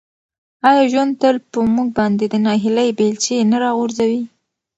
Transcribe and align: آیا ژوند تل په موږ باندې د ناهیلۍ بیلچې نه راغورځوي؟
آیا 0.69 0.83
ژوند 0.91 1.11
تل 1.21 1.35
په 1.51 1.59
موږ 1.73 1.87
باندې 1.97 2.25
د 2.29 2.35
ناهیلۍ 2.45 2.89
بیلچې 2.99 3.37
نه 3.51 3.57
راغورځوي؟ 3.63 4.21